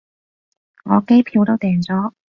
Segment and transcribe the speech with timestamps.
[0.85, 2.13] 我機票都訂咗